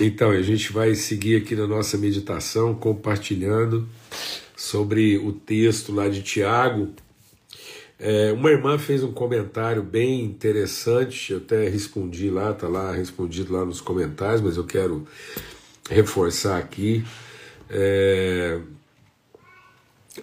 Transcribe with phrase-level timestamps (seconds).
[0.00, 3.88] Então, a gente vai seguir aqui na nossa meditação, compartilhando
[4.56, 6.90] sobre o texto lá de Tiago.
[7.98, 13.52] É, uma irmã fez um comentário bem interessante, eu até respondi lá, tá lá respondido
[13.52, 15.04] lá nos comentários, mas eu quero
[15.90, 17.04] reforçar aqui.
[17.68, 18.60] É,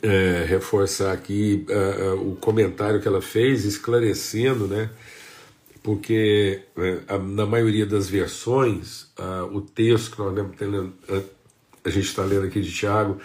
[0.01, 4.89] é, reforçar aqui uh, uh, o comentário que ela fez, esclarecendo, né?
[5.85, 9.05] Porque né, na maioria das versões,
[9.51, 10.35] o texto que nós
[11.83, 13.19] a gente está lendo aqui de Tiago,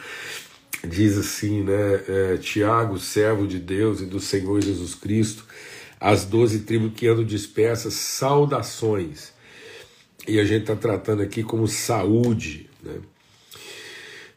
[0.86, 5.42] diz assim, né, é, Tiago, servo de Deus e do Senhor Jesus Cristo,
[5.98, 9.32] as doze tribos que andam dispersas, saudações.
[10.28, 12.96] E a gente está tratando aqui como saúde, né?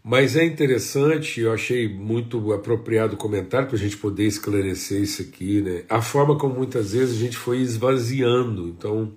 [0.04, 5.22] Mas é interessante, eu achei muito apropriado o comentário para a gente poder esclarecer isso
[5.22, 5.84] aqui, né?
[5.88, 8.68] A forma como muitas vezes a gente foi esvaziando.
[8.68, 9.14] Então,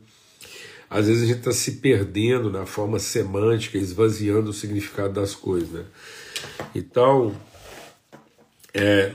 [0.89, 5.71] às vezes a gente está se perdendo na forma semântica, esvaziando o significado das coisas,
[5.71, 5.85] né?
[6.73, 7.35] Então,
[8.73, 9.11] é,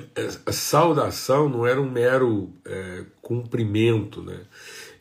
[0.45, 4.41] a saudação não era um mero é, cumprimento, né?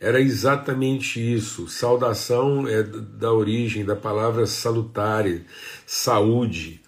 [0.00, 1.68] Era exatamente isso.
[1.68, 5.44] Saudação é da origem da palavra salutare,
[5.86, 6.80] saúde.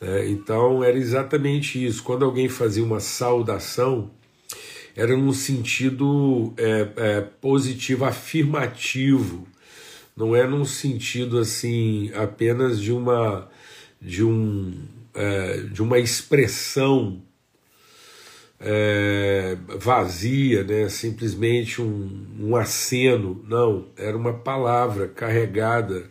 [0.00, 0.28] Né?
[0.28, 2.04] Então era exatamente isso.
[2.04, 4.12] Quando alguém fazia uma saudação,
[4.94, 9.48] era num sentido é, é, positivo, afirmativo.
[10.16, 13.48] Não é num sentido assim apenas de uma
[14.00, 14.72] de um
[15.14, 17.20] é, de uma expressão
[18.62, 20.88] é, vazia, né?
[20.88, 23.44] simplesmente um, um aceno.
[23.48, 26.04] Não, era uma palavra carregada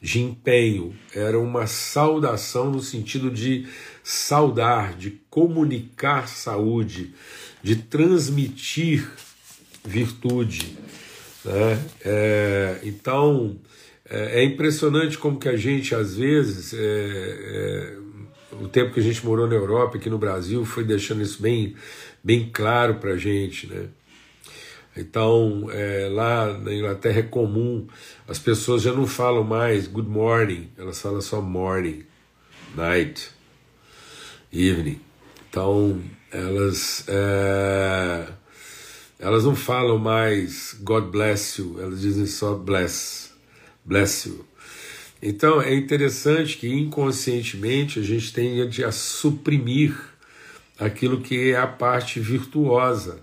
[0.00, 3.66] de empenho, era uma saudação no sentido de
[4.02, 7.12] saudar, de comunicar saúde,
[7.62, 9.06] de transmitir
[9.84, 10.78] virtude.
[11.44, 11.78] Né?
[12.02, 13.58] É, então
[14.08, 17.96] é, é, impressionante como que a gente às vezes é, é,
[18.60, 21.74] o tempo que a gente morou na Europa, aqui no Brasil, foi deixando isso bem,
[22.22, 23.88] bem claro para a gente, né?
[24.96, 27.86] Então, é, lá na Inglaterra é comum,
[28.28, 32.04] as pessoas já não falam mais good morning, elas falam só morning,
[32.74, 33.30] night,
[34.52, 35.00] evening.
[35.48, 36.00] Então,
[36.30, 38.26] elas, é,
[39.18, 43.30] elas não falam mais God bless you, elas dizem só bless,
[43.84, 44.49] bless you.
[45.22, 49.94] Então, é interessante que inconscientemente a gente tende a suprimir
[50.78, 53.22] aquilo que é a parte virtuosa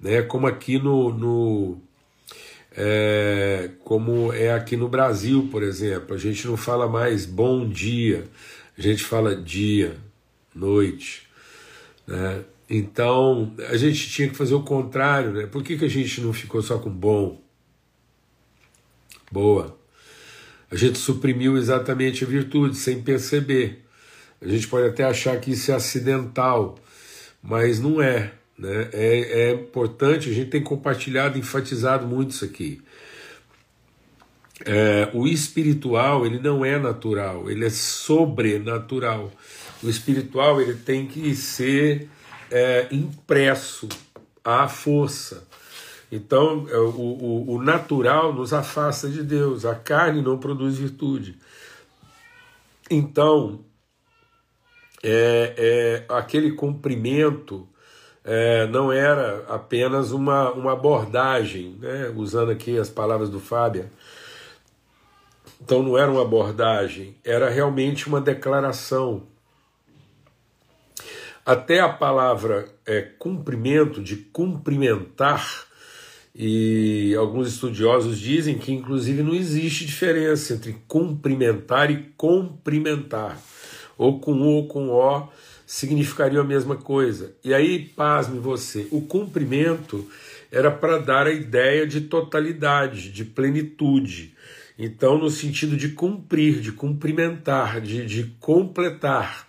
[0.00, 0.22] né?
[0.22, 1.78] Como aqui no, no
[2.72, 8.26] é, como é aqui no Brasil, por exemplo, a gente não fala mais bom dia,
[8.78, 9.96] a gente fala dia,
[10.54, 11.28] noite,
[12.06, 12.44] né?
[12.68, 15.46] Então a gente tinha que fazer o contrário, né?
[15.46, 17.40] Por que, que a gente não ficou só com bom?
[19.30, 19.79] Boa.
[20.70, 23.84] A gente suprimiu exatamente a virtude sem perceber.
[24.40, 26.78] A gente pode até achar que isso é acidental,
[27.42, 28.32] mas não é.
[28.56, 28.88] Né?
[28.92, 32.80] É, é importante, a gente tem compartilhado, enfatizado muito isso aqui.
[34.64, 39.32] É, o espiritual ele não é natural, ele é sobrenatural.
[39.82, 42.08] O espiritual ele tem que ser
[42.50, 43.88] é, impresso
[44.44, 45.48] à força.
[46.10, 51.38] Então, é, o, o, o, natural nos afasta de Deus, a carne não produz virtude.
[52.90, 53.64] Então,
[55.02, 57.68] é, é aquele cumprimento
[58.24, 62.12] é, não era apenas uma, uma abordagem, né?
[62.14, 63.90] usando aqui as palavras do Fábio.
[65.60, 69.24] Então não era uma abordagem, era realmente uma declaração.
[71.44, 75.64] Até a palavra é, cumprimento, de cumprimentar,
[76.34, 83.40] e alguns estudiosos dizem que inclusive não existe diferença entre cumprimentar e cumprimentar,
[83.98, 85.28] ou com o ou com o
[85.70, 87.32] significariam a mesma coisa.
[87.44, 90.04] E aí, pasme você, o cumprimento
[90.50, 94.34] era para dar a ideia de totalidade, de plenitude.
[94.76, 99.46] Então, no sentido de cumprir, de cumprimentar, de, de completar,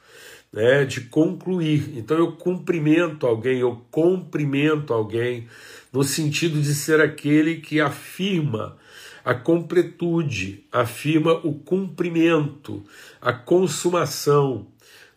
[0.54, 1.98] né, de concluir.
[1.98, 5.48] Então, eu cumprimento alguém, eu cumprimento alguém,
[5.92, 8.78] no sentido de ser aquele que afirma
[9.24, 12.84] a completude, afirma o cumprimento,
[13.22, 14.68] a consumação,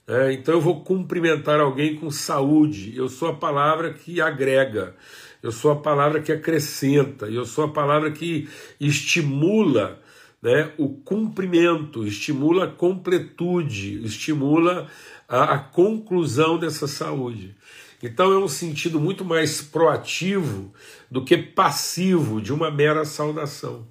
[0.07, 2.95] é, então eu vou cumprimentar alguém com saúde.
[2.95, 4.95] Eu sou a palavra que agrega,
[5.43, 8.49] eu sou a palavra que acrescenta, eu sou a palavra que
[8.79, 9.99] estimula
[10.43, 14.89] né, o cumprimento, estimula a completude, estimula
[15.27, 17.57] a, a conclusão dessa saúde.
[18.05, 20.71] Então é um sentido muito mais proativo
[21.11, 23.89] do que passivo de uma mera saudação.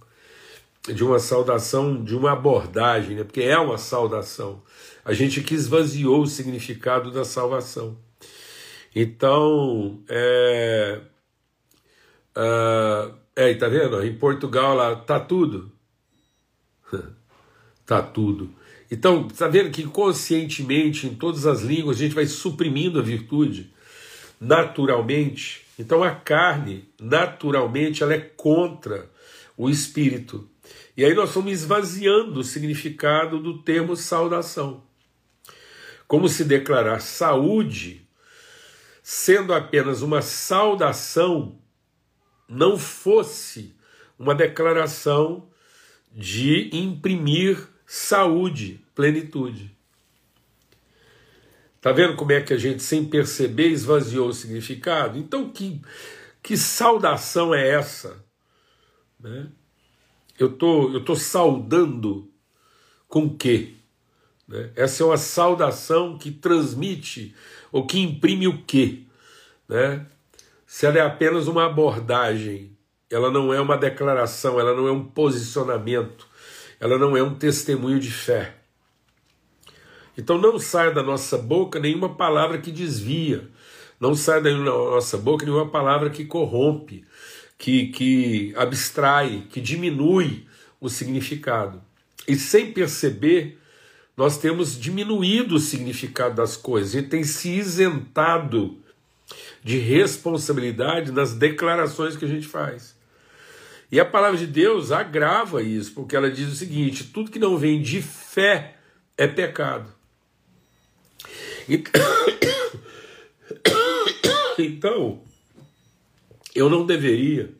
[0.85, 3.23] de uma saudação, de uma abordagem, né?
[3.23, 4.61] porque é uma saudação.
[5.03, 7.97] A gente que esvaziou o significado da salvação.
[8.95, 11.01] Então, é.
[12.37, 14.05] Uh, é, tá vendo?
[14.05, 15.71] Em Portugal lá tá tudo.
[17.83, 18.53] tá tudo.
[18.91, 23.72] Então, tá vendo que conscientemente, em todas as línguas, a gente vai suprimindo a virtude
[24.43, 25.65] naturalmente.
[25.79, 29.09] Então, a carne, naturalmente, ela é contra
[29.57, 30.49] o espírito.
[30.95, 34.83] E aí nós estamos esvaziando o significado do termo saudação.
[36.07, 38.07] Como se declarar saúde
[39.01, 41.59] sendo apenas uma saudação
[42.47, 43.75] não fosse
[44.17, 45.49] uma declaração
[46.11, 49.75] de imprimir saúde, plenitude.
[51.83, 55.17] Tá vendo como é que a gente, sem perceber, esvaziou o significado?
[55.19, 55.81] Então, que,
[56.41, 58.23] que saudação é essa?
[59.19, 59.47] Né?
[60.39, 62.31] Eu tô, eu tô saudando
[63.09, 63.73] com o quê?
[64.47, 64.71] Né?
[64.77, 67.35] Essa é uma saudação que transmite
[67.69, 68.99] ou que imprime o quê?
[69.67, 70.05] Né?
[70.65, 72.77] Se ela é apenas uma abordagem,
[73.09, 76.29] ela não é uma declaração, ela não é um posicionamento,
[76.79, 78.62] ela não é um testemunho de fé.
[80.17, 83.47] Então não sai da nossa boca nenhuma palavra que desvia,
[83.99, 87.03] não sai da nossa boca nenhuma palavra que corrompe,
[87.57, 90.45] que, que abstrai, que diminui
[90.79, 91.81] o significado.
[92.27, 93.57] E sem perceber,
[94.15, 98.77] nós temos diminuído o significado das coisas, e tem se isentado
[99.63, 102.95] de responsabilidade nas declarações que a gente faz.
[103.91, 107.57] E a palavra de Deus agrava isso, porque ela diz o seguinte: tudo que não
[107.57, 108.75] vem de fé
[109.17, 109.87] é pecado.
[114.59, 115.23] Então,
[116.53, 117.51] eu não deveria.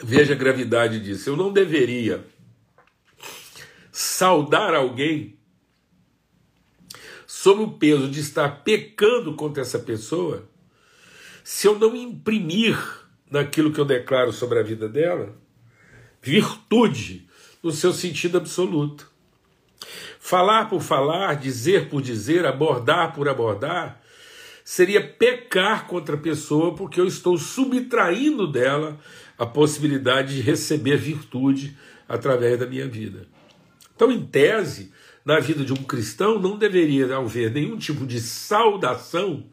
[0.00, 1.28] Veja a gravidade disso.
[1.28, 2.24] Eu não deveria
[3.90, 5.36] saudar alguém
[7.26, 10.48] sob o peso de estar pecando contra essa pessoa
[11.42, 12.78] se eu não imprimir
[13.28, 15.36] naquilo que eu declaro sobre a vida dela
[16.22, 17.28] virtude
[17.62, 19.12] no seu sentido absoluto.
[20.26, 24.00] Falar por falar, dizer por dizer, abordar por abordar,
[24.64, 28.98] seria pecar contra a pessoa, porque eu estou subtraindo dela
[29.36, 31.76] a possibilidade de receber virtude
[32.08, 33.28] através da minha vida.
[33.94, 34.94] Então, em tese,
[35.26, 39.44] na vida de um cristão não deveria haver nenhum tipo de saudação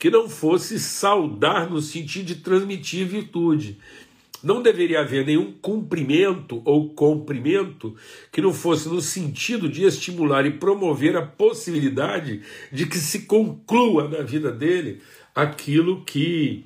[0.00, 3.78] que não fosse saudar no sentido de transmitir virtude.
[4.42, 7.96] Não deveria haver nenhum cumprimento ou cumprimento
[8.30, 14.08] que não fosse no sentido de estimular e promover a possibilidade de que se conclua
[14.08, 15.00] na vida dele
[15.34, 16.64] aquilo que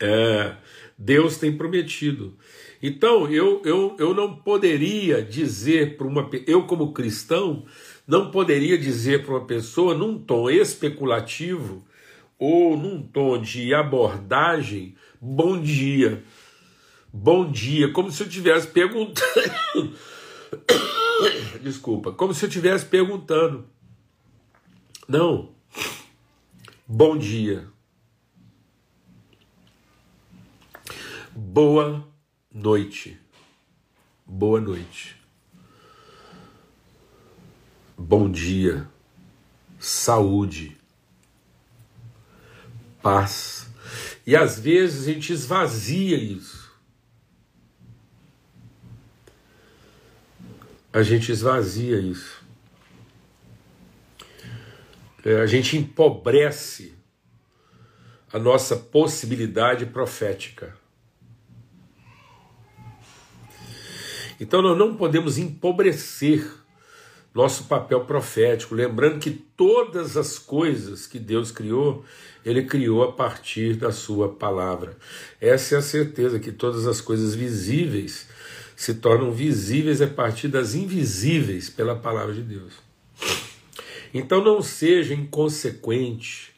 [0.00, 0.56] é,
[0.98, 2.36] Deus tem prometido.
[2.82, 7.64] Então, eu, eu, eu não poderia dizer para uma eu como cristão,
[8.06, 11.84] não poderia dizer para uma pessoa num tom especulativo
[12.36, 16.24] ou num tom de abordagem, bom dia.
[17.12, 19.96] Bom dia, como se eu estivesse perguntando.
[21.62, 23.64] Desculpa, como se eu estivesse perguntando.
[25.06, 25.54] Não.
[26.88, 27.68] Bom dia.
[31.30, 32.04] Boa
[32.52, 33.20] noite.
[34.26, 35.16] Boa noite.
[37.96, 38.88] Bom dia.
[39.78, 40.76] Saúde.
[43.02, 43.61] Paz.
[44.26, 46.70] E às vezes a gente esvazia isso.
[50.92, 52.42] A gente esvazia isso.
[55.24, 56.94] É, a gente empobrece
[58.32, 60.76] a nossa possibilidade profética.
[64.40, 66.61] Então nós não podemos empobrecer
[67.34, 72.04] nosso papel profético, lembrando que todas as coisas que Deus criou,
[72.44, 74.96] Ele criou a partir da Sua palavra.
[75.40, 78.28] Essa é a certeza que todas as coisas visíveis
[78.76, 82.74] se tornam visíveis a partir das invisíveis pela palavra de Deus.
[84.12, 86.52] Então não seja inconsequente,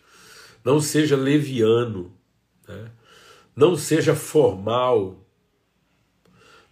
[0.65, 2.13] não seja leviano,
[2.67, 2.91] né?
[3.55, 5.24] não seja formal,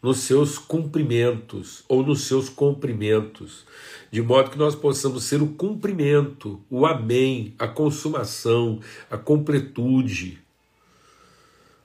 [0.02, 3.64] nos seus cumprimentos ou nos seus cumprimentos,
[4.10, 10.42] de modo que nós possamos ser o cumprimento, o amém, a consumação, a completude,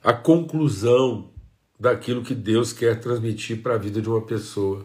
[0.02, 1.30] a conclusão
[1.78, 4.84] daquilo que Deus quer transmitir para a vida de uma pessoa.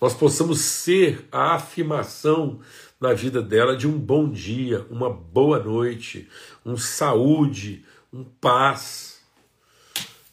[0.00, 2.58] Nós possamos ser a afirmação
[2.98, 6.28] na vida dela de um bom dia, uma boa noite,
[6.64, 9.11] um saúde, um paz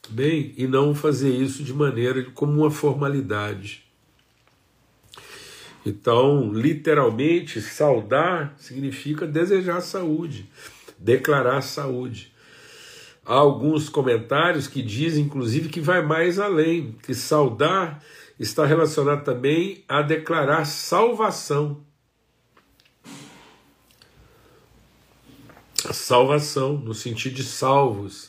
[0.10, 3.84] Bem, e não fazer isso de maneira como uma formalidade.
[5.86, 10.50] Então, literalmente, saudar significa desejar saúde,
[10.98, 12.34] declarar saúde.
[13.24, 18.04] Há alguns comentários que dizem, inclusive, que vai mais além, que saudar
[18.40, 21.84] está relacionado também a declarar salvação.
[25.76, 28.29] Salvação, no sentido de salvos.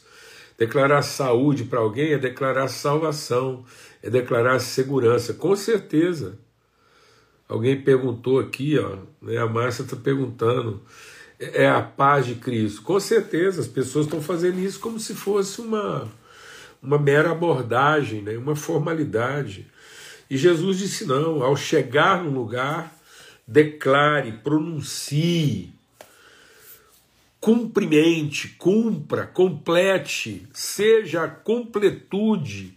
[0.61, 3.65] Declarar saúde para alguém é declarar salvação,
[4.03, 6.39] é declarar segurança, com certeza.
[7.49, 10.83] Alguém perguntou aqui, ó, né, a Márcia está perguntando,
[11.39, 12.83] é a paz de Cristo.
[12.83, 16.07] Com certeza, as pessoas estão fazendo isso como se fosse uma,
[16.83, 19.67] uma mera abordagem, né, uma formalidade.
[20.29, 22.95] E Jesus disse: não, ao chegar no lugar,
[23.49, 25.73] declare, pronuncie,
[27.41, 32.77] cumprimente, cumpra, complete, seja a completude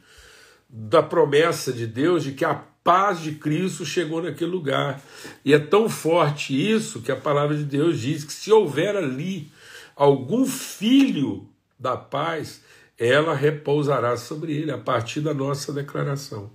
[0.70, 5.01] da promessa de Deus de que a paz de Cristo chegou naquele lugar.
[5.43, 9.51] E é tão forte isso que a palavra de Deus diz que se houver ali
[9.96, 12.62] algum filho da paz,
[12.98, 16.50] ela repousará sobre ele a partir da nossa declaração.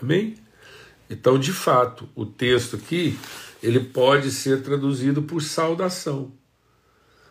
[0.00, 0.36] Amém?
[1.10, 3.18] Então, de fato, o texto aqui
[3.62, 6.32] ele pode ser traduzido por saudação,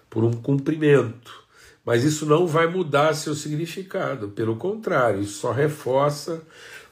[0.10, 1.44] por um cumprimento,
[1.86, 6.42] mas isso não vai mudar seu significado, pelo contrário, isso só reforça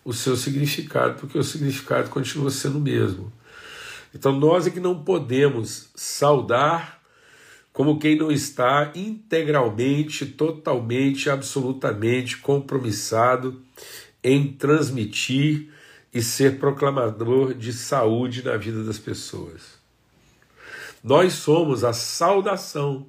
[0.03, 3.31] o seu significado, porque o significado continua sendo o mesmo.
[4.13, 7.01] Então nós é que não podemos saudar
[7.73, 13.61] como quem não está integralmente, totalmente, absolutamente compromissado
[14.23, 15.69] em transmitir
[16.13, 19.74] e ser proclamador de saúde na vida das pessoas.
[21.05, 23.05] Nós somos a saudação,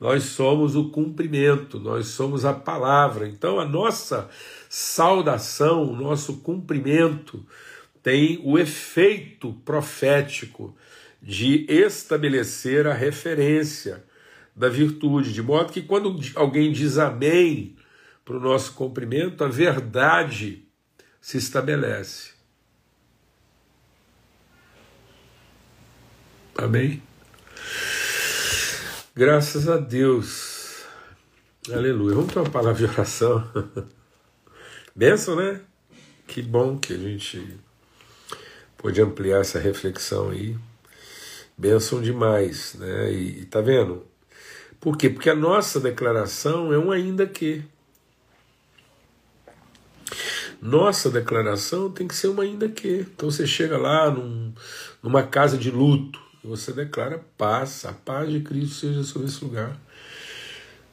[0.00, 3.28] nós somos o cumprimento, nós somos a palavra.
[3.28, 4.28] Então a nossa
[4.68, 7.46] saudação, o nosso cumprimento,
[8.02, 10.76] tem o efeito profético
[11.22, 14.04] de estabelecer a referência
[14.56, 17.76] da virtude, de modo que quando alguém diz amém
[18.24, 20.64] para o nosso cumprimento, a verdade
[21.20, 22.32] se estabelece.
[26.58, 27.00] Amém?
[29.20, 30.82] Graças a Deus.
[31.70, 32.14] Aleluia.
[32.14, 33.46] Vamos ter uma palavra de oração.
[34.96, 35.60] Benção, né?
[36.26, 37.60] Que bom que a gente
[38.78, 40.56] pôde ampliar essa reflexão aí.
[41.54, 43.12] Benção demais, né?
[43.12, 44.06] E, e tá vendo?
[44.80, 45.10] Por quê?
[45.10, 47.62] Porque a nossa declaração é um ainda que.
[50.62, 53.06] Nossa declaração tem que ser uma ainda que.
[53.14, 54.54] Então você chega lá num,
[55.02, 59.78] numa casa de luto, você declara paz, a paz de Cristo seja sobre esse lugar.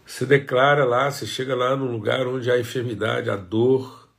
[0.05, 4.09] Você declara lá, você chega lá num lugar onde há enfermidade, a dor,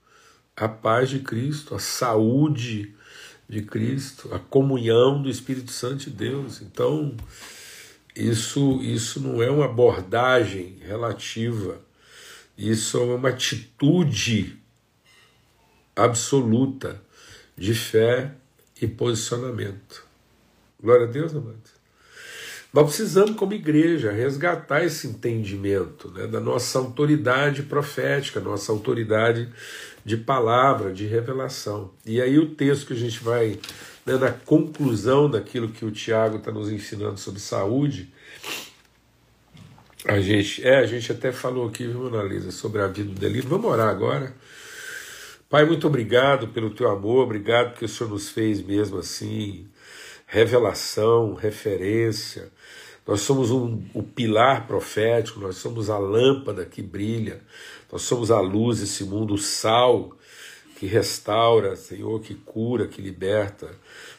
[0.56, 2.94] a paz de Cristo, a saúde
[3.48, 6.60] de Cristo, a comunhão do Espírito Santo de Deus.
[6.60, 7.16] Então,
[8.14, 11.80] isso, isso não é uma abordagem relativa,
[12.56, 14.58] isso é uma atitude
[15.94, 17.00] absoluta
[17.56, 18.34] de fé
[18.80, 20.07] e posicionamento.
[20.80, 21.78] Glória a Deus, amados.
[22.72, 29.48] Nós precisamos, como igreja, resgatar esse entendimento né, da nossa autoridade profética, nossa autoridade
[30.04, 31.90] de palavra, de revelação.
[32.04, 33.58] E aí, o texto que a gente vai,
[34.04, 38.12] né, na conclusão daquilo que o Tiago está nos ensinando sobre saúde,
[40.04, 43.48] a gente, é, a gente até falou aqui, viu, Analisa, sobre a vida do delírio.
[43.48, 44.34] Vamos orar agora.
[45.48, 49.66] Pai, muito obrigado pelo teu amor, obrigado porque o Senhor nos fez mesmo assim
[50.28, 52.52] revelação, referência.
[53.06, 57.40] Nós somos um, o pilar profético, nós somos a lâmpada que brilha,
[57.90, 60.12] nós somos a luz desse mundo, o sal
[60.78, 63.68] que restaura, Senhor, que cura, que liberta.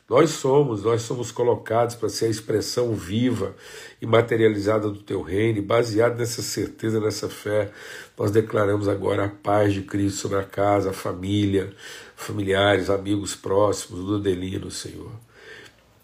[0.10, 3.56] Nós somos, nós somos colocados para ser a expressão viva
[4.02, 7.72] e materializada do teu reino, e baseado nessa certeza, nessa fé,
[8.18, 11.72] nós declaramos agora a paz de Cristo sobre a casa, a família,
[12.16, 15.29] familiares, amigos próximos do Delino, Senhor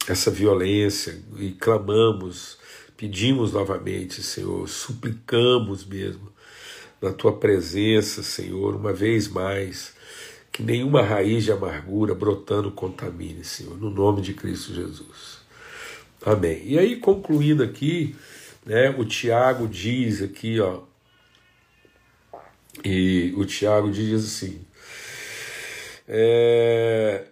[0.08, 2.58] essa violência e clamamos,
[2.96, 6.32] pedimos novamente, Senhor, suplicamos mesmo
[7.02, 9.94] na tua presença, Senhor, uma vez mais,
[10.52, 15.40] que nenhuma raiz de amargura brotando contamine, Senhor, no nome de Cristo Jesus.
[16.26, 16.62] Amém.
[16.66, 18.16] E aí, concluindo aqui,
[18.66, 20.82] né, o Tiago diz aqui, ó,
[22.84, 24.62] e o Tiago diz assim,
[26.08, 27.26] é,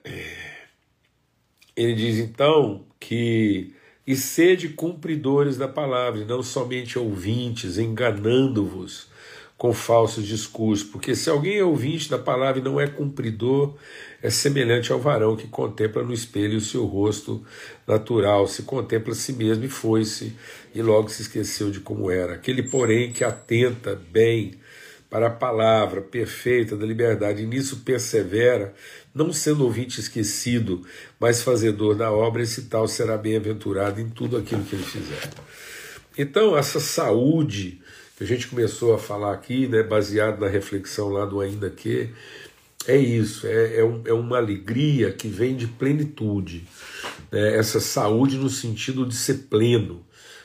[1.76, 3.74] ele diz então que
[4.06, 9.08] e sede cumpridores da palavra, não somente ouvintes, enganando-vos
[9.58, 13.76] com falsos discursos, porque se alguém é ouvinte da palavra e não é cumpridor,
[14.22, 17.42] é semelhante ao varão que contempla no espelho o seu rosto
[17.88, 20.36] natural, se contempla a si mesmo e foi-se,
[20.76, 22.34] e logo se esqueceu de como era.
[22.34, 24.56] Aquele, porém, que atenta bem
[25.14, 28.74] para a palavra perfeita da liberdade, e nisso persevera,
[29.14, 30.84] não sendo ouvinte esquecido,
[31.20, 35.30] mas fazedor da obra, esse tal será bem-aventurado em tudo aquilo que ele fizer.
[36.18, 37.80] Então, essa saúde
[38.18, 42.10] que a gente começou a falar aqui, né, baseado na reflexão lá do Ainda Que,
[42.88, 46.64] é isso, é, é, um, é uma alegria que vem de plenitude.
[47.32, 50.04] Né, essa saúde no sentido de ser pleno,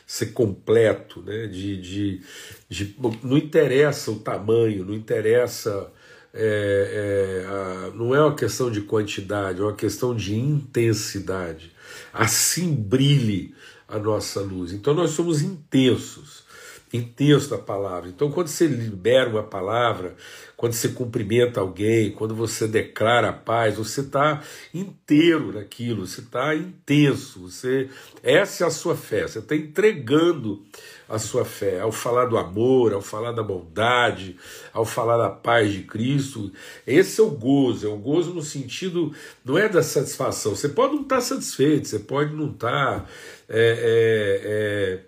[0.08, 1.46] ser completo, né?
[1.46, 2.22] de, de,
[2.66, 5.92] de não interessa o tamanho, não interessa.
[6.32, 11.72] É, é, a, não é uma questão de quantidade, é uma questão de intensidade.
[12.10, 13.54] Assim brilhe
[13.86, 14.72] a nossa luz.
[14.72, 16.47] Então nós somos intensos
[16.92, 18.08] intenso da palavra.
[18.08, 20.16] Então, quando você libera uma palavra,
[20.56, 24.42] quando você cumprimenta alguém, quando você declara a paz, você está
[24.72, 27.42] inteiro naquilo, você está intenso.
[27.42, 27.88] Você
[28.22, 29.28] essa é a sua fé.
[29.28, 30.62] Você está entregando
[31.08, 34.36] a sua fé ao falar do amor, ao falar da bondade,
[34.72, 36.50] ao falar da paz de Cristo.
[36.86, 37.86] Esse é o gozo.
[37.86, 39.14] É o gozo no sentido
[39.44, 40.56] não é da satisfação.
[40.56, 43.06] Você pode não estar tá satisfeito, você pode não estar tá,
[43.48, 45.00] é, é, é,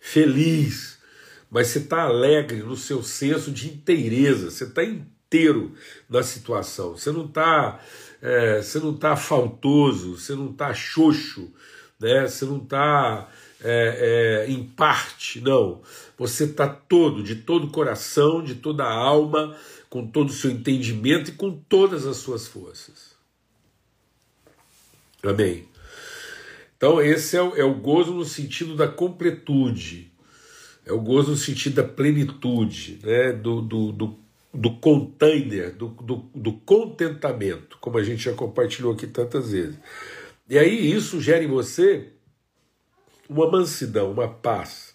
[0.00, 0.99] feliz
[1.50, 5.74] mas você está alegre no seu senso de inteireza, você está inteiro
[6.08, 7.80] na situação, você não está
[8.22, 11.50] é, você não está faltoso, você não está xoxo,
[11.98, 12.28] né?
[12.28, 13.28] você não está
[13.62, 15.82] é, é, em parte, não.
[16.18, 19.56] Você está todo, de todo o coração, de toda a alma,
[19.88, 23.10] com todo o seu entendimento e com todas as suas forças.
[25.22, 25.66] Amém?
[26.76, 30.09] Então, esse é é o gozo no sentido da completude
[30.90, 33.32] é o gozo no sentido da plenitude, né?
[33.32, 34.18] do, do, do,
[34.52, 39.78] do container, do, do, do contentamento, como a gente já compartilhou aqui tantas vezes.
[40.48, 42.08] E aí isso gera em você
[43.28, 44.92] uma mansidão, uma paz.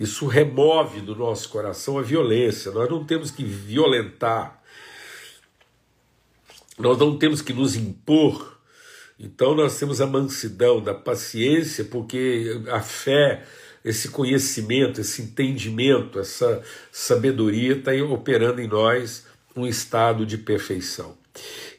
[0.00, 2.72] Isso remove do nosso coração a violência.
[2.72, 4.62] Nós não temos que violentar,
[6.78, 8.58] nós não temos que nos impor.
[9.18, 13.44] Então nós temos a mansidão da paciência, porque a fé
[13.84, 21.16] esse conhecimento, esse entendimento, essa sabedoria está operando em nós um estado de perfeição.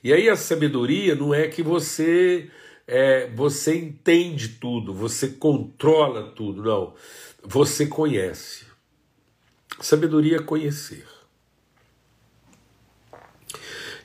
[0.04, 2.50] E aí a sabedoria não é que você
[2.88, 6.96] é, você entende tudo, você controla tudo, não.
[7.44, 8.66] Você conhece.
[9.80, 11.06] Sabedoria é conhecer.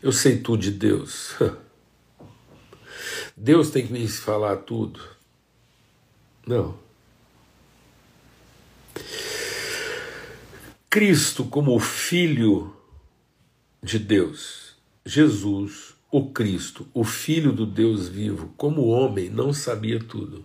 [0.03, 1.35] Eu sei tudo de Deus.
[3.35, 5.01] Deus tem que me falar tudo.
[6.47, 6.84] Não.
[10.95, 12.73] Cristo como Filho
[13.83, 20.45] de Deus, Jesus, o Cristo, o Filho do Deus vivo, como homem, não sabia tudo.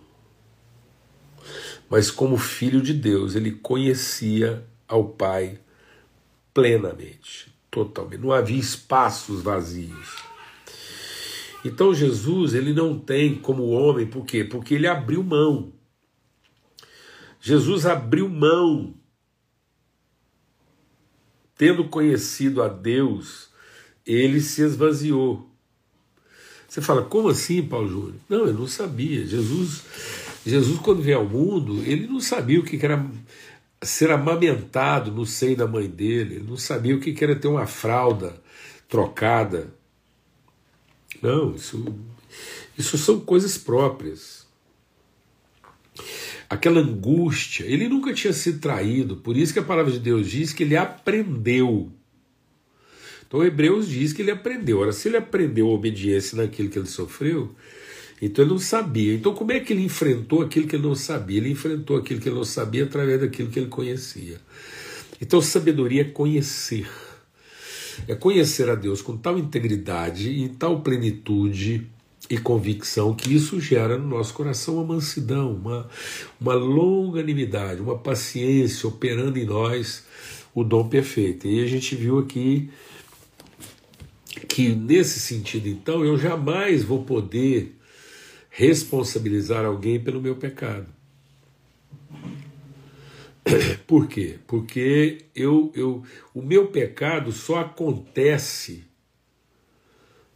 [1.88, 5.60] Mas como Filho de Deus, ele conhecia ao Pai
[6.52, 8.20] plenamente, totalmente.
[8.20, 10.16] Não havia espaços vazios.
[11.64, 14.42] Então Jesus, ele não tem como homem, por quê?
[14.42, 15.72] Porque ele abriu mão.
[17.40, 18.98] Jesus abriu mão
[21.60, 23.50] tendo conhecido a Deus,
[24.06, 25.46] ele se esvaziou.
[26.66, 28.14] Você fala, como assim, Paulo Júnior?
[28.30, 29.26] Não, eu não sabia.
[29.26, 29.82] Jesus,
[30.46, 33.06] Jesus quando veio ao mundo, ele não sabia o que era
[33.82, 37.66] ser amamentado no seio da mãe dele, ele não sabia o que era ter uma
[37.66, 38.42] fralda
[38.88, 39.70] trocada.
[41.20, 41.94] Não, isso,
[42.78, 44.46] isso são coisas próprias
[46.50, 47.64] aquela angústia.
[47.64, 50.76] Ele nunca tinha sido traído, por isso que a palavra de Deus diz que ele
[50.76, 51.92] aprendeu.
[53.24, 54.80] Então, Hebreus diz que ele aprendeu.
[54.80, 57.54] Ora, se ele aprendeu a obediência naquilo que ele sofreu,
[58.20, 59.14] então ele não sabia.
[59.14, 61.38] Então, como é que ele enfrentou aquilo que ele não sabia?
[61.38, 64.40] Ele enfrentou aquilo que ele não sabia através daquilo que ele conhecia.
[65.22, 66.90] Então, sabedoria é conhecer.
[68.08, 71.86] É conhecer a Deus com tal integridade e tal plenitude
[72.30, 75.90] e convicção que isso gera no nosso coração uma mansidão, uma,
[76.40, 80.06] uma longanimidade, uma paciência operando em nós
[80.54, 81.48] o dom perfeito.
[81.48, 82.70] E a gente viu aqui
[84.48, 87.76] que nesse sentido, então, eu jamais vou poder
[88.48, 90.86] responsabilizar alguém pelo meu pecado.
[93.88, 94.38] Por quê?
[94.46, 98.84] Porque eu, eu, o meu pecado só acontece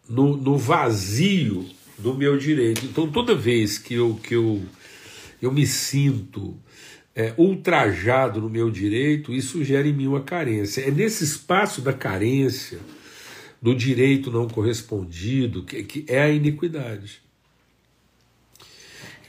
[0.08, 1.64] no, no vazio
[1.98, 2.84] do meu direito.
[2.84, 4.62] Então, toda vez que eu, que eu,
[5.40, 6.56] eu me sinto
[7.14, 10.82] é, ultrajado no meu direito, isso gera em mim uma carência.
[10.82, 12.80] É nesse espaço da carência,
[13.62, 17.22] do direito não correspondido, que, que é a iniquidade.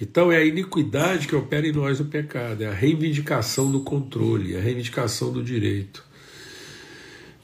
[0.01, 4.53] Então é a iniquidade que opera em nós o pecado, é a reivindicação do controle,
[4.53, 6.03] é a reivindicação do direito.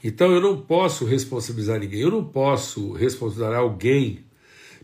[0.04, 4.18] Então eu não posso responsabilizar ninguém, eu não posso responsabilizar alguém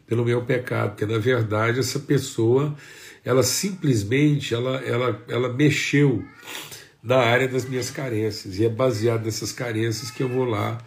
[0.09, 2.75] pelo meu pecado, porque na verdade essa pessoa
[3.25, 6.25] ela simplesmente ela, ela, ela mexeu
[7.03, 10.79] na área das minhas carências e é baseado nessas carências que eu vou lá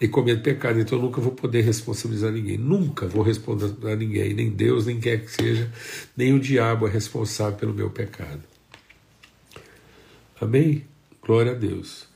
[0.00, 0.80] e cometo pecado.
[0.80, 5.24] Então eu nunca vou poder responsabilizar ninguém, nunca vou a ninguém, nem Deus, nem quer
[5.24, 5.70] que seja,
[6.16, 8.42] nem o diabo é responsável pelo meu pecado.
[10.40, 10.84] Amém?
[11.22, 12.06] Glória a Deus.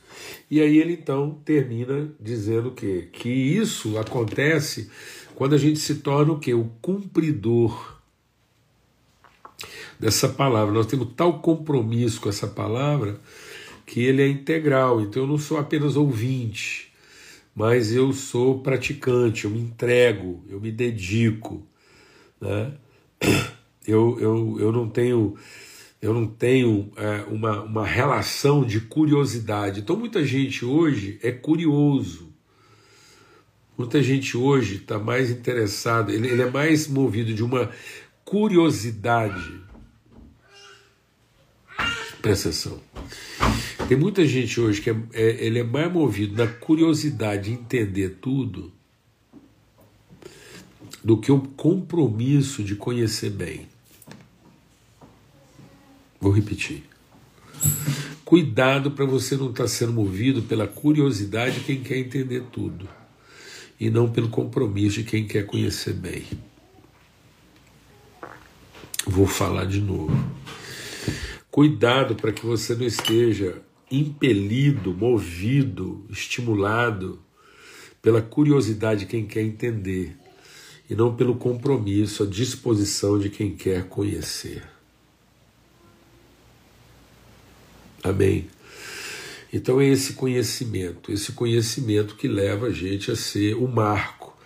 [0.51, 4.89] E aí ele então termina dizendo que que isso acontece
[5.39, 7.95] quando a gente se torna o que o cumpridor
[9.97, 10.73] dessa palavra.
[10.73, 13.17] Nós temos tal compromisso com essa palavra
[13.85, 14.99] que ele é integral.
[14.99, 16.91] Então eu não sou apenas ouvinte,
[17.55, 21.65] mas eu sou praticante, eu me entrego, eu me dedico.
[22.41, 22.73] Né?
[23.87, 25.35] Eu, eu, eu não tenho
[25.99, 29.79] eu não tenho é, uma, uma relação de curiosidade.
[29.79, 32.28] Então muita gente hoje é curioso.
[33.79, 37.71] Muita gente hoje está mais interessada, ele, ele é mais movido de uma
[38.25, 39.57] curiosidade
[42.21, 42.81] Presta atenção.
[43.87, 48.17] Tem muita gente hoje que é, é, ele é mais movido na curiosidade de entender
[48.19, 48.69] tudo
[51.01, 53.69] do que o compromisso de conhecer bem.
[56.19, 56.83] Vou repetir.
[58.25, 62.98] Cuidado para você não estar tá sendo movido pela curiosidade de quem quer entender tudo
[63.79, 66.23] e não pelo compromisso de quem quer conhecer bem.
[69.05, 70.15] Vou falar de novo.
[71.49, 77.19] Cuidado para que você não esteja impelido, movido, estimulado
[78.01, 80.15] pela curiosidade de quem quer entender
[80.89, 84.63] e não pelo compromisso, a disposição de quem quer conhecer.
[88.03, 88.47] Amém.
[89.51, 94.37] Então é esse conhecimento, esse conhecimento que leva a gente a ser o marco,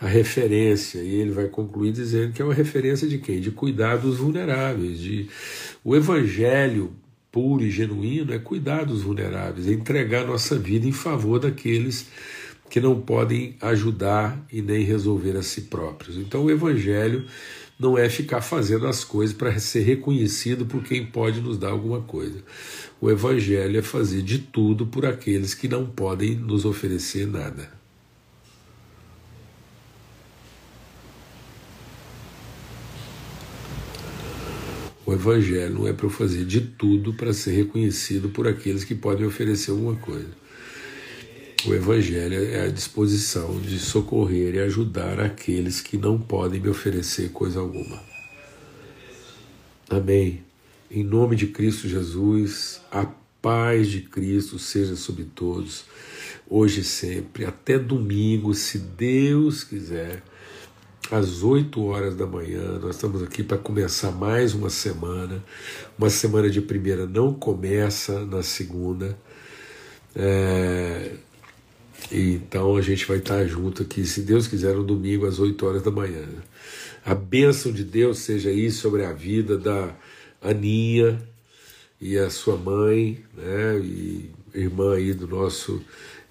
[0.00, 3.40] a referência, e ele vai concluir dizendo que é uma referência de quem?
[3.40, 5.28] De cuidar dos vulneráveis, de
[5.82, 6.92] o evangelho
[7.32, 12.06] puro e genuíno é cuidar dos vulneráveis, é entregar nossa vida em favor daqueles
[12.68, 16.16] que não podem ajudar e nem resolver a si próprios.
[16.16, 17.24] Então o evangelho
[17.78, 22.00] não é ficar fazendo as coisas para ser reconhecido por quem pode nos dar alguma
[22.00, 22.42] coisa.
[23.00, 27.84] O evangelho é fazer de tudo por aqueles que não podem nos oferecer nada.
[35.06, 38.94] O Evangelho não é para eu fazer de tudo para ser reconhecido por aqueles que
[38.94, 40.30] podem oferecer alguma coisa.
[41.66, 47.30] O Evangelho é a disposição de socorrer e ajudar aqueles que não podem me oferecer
[47.30, 48.02] coisa alguma.
[49.88, 50.42] Amém.
[50.90, 53.06] Em nome de Cristo Jesus, a
[53.40, 55.86] paz de Cristo seja sobre todos,
[56.50, 60.22] hoje e sempre, até domingo, se Deus quiser
[61.10, 62.78] às 8 horas da manhã.
[62.78, 65.42] Nós estamos aqui para começar mais uma semana.
[65.98, 69.18] Uma semana de primeira não começa na segunda.
[70.14, 71.12] É...
[72.10, 75.82] Então a gente vai estar junto aqui, se Deus quiser, no domingo às 8 horas
[75.82, 76.26] da manhã.
[77.04, 79.94] A bênção de Deus seja aí sobre a vida da
[80.40, 81.20] Aninha
[82.00, 83.78] e a sua mãe, né?
[83.78, 85.82] E irmã aí do nosso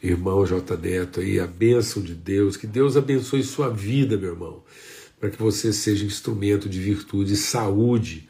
[0.01, 0.77] irmão J.
[0.77, 4.63] Neto aí, a bênção de Deus, que Deus abençoe sua vida, meu irmão,
[5.19, 8.27] para que você seja instrumento de virtude e saúde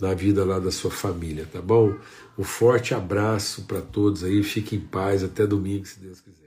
[0.00, 1.94] na vida lá da sua família, tá bom?
[2.36, 6.43] Um forte abraço para todos aí, fique em paz, até domingo, se Deus quiser.